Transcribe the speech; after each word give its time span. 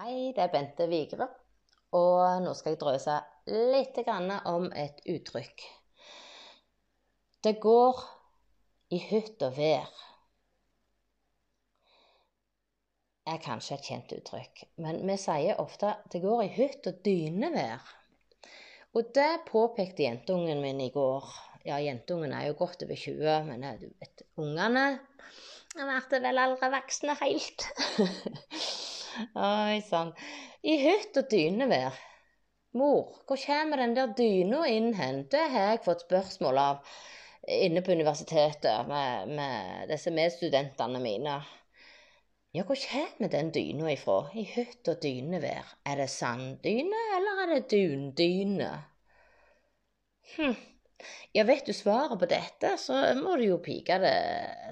Hei, 0.00 0.30
det 0.32 0.40
er 0.40 0.48
Bente 0.48 0.86
Vigre. 0.88 1.26
Og 1.92 2.38
nå 2.40 2.54
skal 2.56 2.72
jeg 2.72 2.78
drøse 2.80 3.18
litt 3.52 3.98
om 4.48 4.70
et 4.72 5.02
uttrykk. 5.12 5.64
Det 7.44 7.52
går 7.60 8.00
i 8.96 9.00
hytt 9.10 9.44
og 9.44 9.58
vær. 9.58 9.90
er 13.28 13.42
kanskje 13.44 13.76
et 13.76 13.90
kjent 13.90 14.16
uttrykk, 14.16 14.64
men 14.80 15.04
vi 15.06 15.18
sier 15.20 15.60
ofte 15.60 15.92
'det 16.10 16.22
går 16.24 16.42
i 16.46 16.48
hytt 16.56 16.86
og 16.86 17.04
dynevær'. 17.04 17.92
Og 18.94 19.12
det 19.14 19.44
påpekte 19.52 20.02
jentungen 20.02 20.62
min 20.62 20.80
i 20.80 20.90
går. 20.90 21.28
Ja, 21.66 21.76
jentungen 21.76 22.32
er 22.32 22.46
jo 22.46 22.56
godt 22.58 22.82
over 22.82 22.96
20, 22.96 23.44
men 23.44 23.68
du 23.78 23.88
vet, 24.00 24.22
ungene 24.36 24.98
ble 25.74 26.20
vel 26.24 26.38
aldri 26.38 26.70
voksne 26.72 27.14
helt. 27.20 27.68
Oi 29.34 29.80
sann. 29.86 30.12
I 30.62 30.76
hytt 30.82 31.16
og 31.18 31.30
dynevær. 31.32 31.96
Mor, 32.78 33.16
hvor 33.26 33.38
kommer 33.42 33.80
den 33.80 33.96
der 33.96 34.12
dyna 34.16 34.62
inn 34.70 34.92
hen? 34.94 35.24
Det 35.30 35.42
har 35.50 35.72
jeg 35.72 35.84
fått 35.86 36.04
spørsmål 36.06 36.60
av 36.62 36.92
inne 37.50 37.82
på 37.82 37.96
universitetet 37.96 38.86
med, 38.88 39.32
med 39.34 39.90
disse 39.90 40.12
medstudentene 40.14 41.00
mine. 41.02 41.40
Ja, 42.54 42.64
hvor 42.66 42.78
kommer 42.78 43.30
den 43.32 43.50
dyna 43.54 43.90
ifra? 43.92 44.20
I 44.38 44.44
hytt 44.54 44.88
og 44.90 45.02
dynevær. 45.02 45.74
Er 45.86 46.02
det 46.02 46.10
sanddyne, 46.14 47.04
eller 47.18 47.44
er 47.44 47.54
det 47.54 47.68
dundyne? 47.74 48.72
Hm. 50.36 50.58
Ja, 51.34 51.46
vet 51.48 51.66
du 51.66 51.72
svaret 51.74 52.18
på 52.20 52.28
dette, 52.30 52.76
så 52.78 52.98
må 53.18 53.36
du 53.40 53.46
jo 53.48 53.62
pike 53.64 53.98
det 54.02 54.16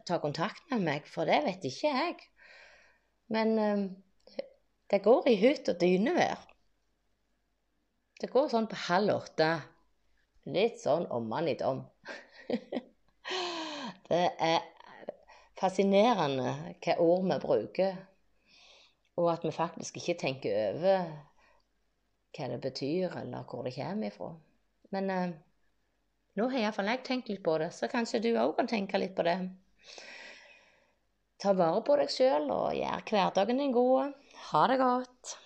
ta 0.07 0.19
kontakt 0.23 0.67
med 0.71 0.85
meg, 0.85 1.07
for 1.09 1.27
det 1.27 1.39
vet 1.47 1.65
ikke 1.71 1.95
jeg. 1.95 2.19
Men 3.33 3.59
ehm, 3.63 3.89
det 4.91 5.03
går 5.05 5.29
i 5.29 5.37
hytt 5.37 5.69
og 5.69 5.81
dynevær. 5.81 6.41
Det 8.19 8.31
går 8.33 8.49
sånn 8.51 8.69
på 8.71 8.79
halv 8.89 9.15
åtte. 9.15 9.51
Litt 10.49 10.81
sånn 10.81 11.05
ommannitt 11.13 11.63
om. 11.67 11.83
det 14.09 14.25
er 14.41 14.65
fascinerende 15.59 16.55
hva 16.81 16.95
ord 17.05 17.27
vi 17.29 17.39
bruker, 17.43 17.99
og 19.19 19.33
at 19.33 19.45
vi 19.45 19.53
faktisk 19.53 19.99
ikke 20.01 20.17
tenker 20.23 20.57
over 20.71 21.05
hva 22.37 22.49
det 22.53 22.61
betyr, 22.63 23.17
eller 23.21 23.45
hvor 23.51 23.67
det 23.67 23.75
kommer 23.77 24.09
ifra. 24.09 24.33
Men 24.95 25.11
eh, 25.13 25.31
nå 26.39 26.49
har 26.53 26.63
iallfall 26.63 26.93
jeg 26.93 27.05
tenkt 27.05 27.33
litt 27.33 27.43
på 27.45 27.59
det, 27.61 27.73
så 27.75 27.91
kanskje 27.91 28.23
du 28.25 28.31
òg 28.39 28.55
kan 28.57 28.71
tenke 28.71 29.01
litt 29.01 29.17
på 29.19 29.27
det. 29.27 29.41
Ta 31.39 31.53
vare 31.55 31.83
på 31.87 31.95
deg 32.01 32.11
sjøl 32.11 32.49
og 32.51 32.73
gjør 32.75 33.05
hverdagen 33.11 33.61
din 33.63 33.75
god. 33.75 34.17
Ha 34.49 34.63
det 34.71 34.79
godt. 34.81 35.37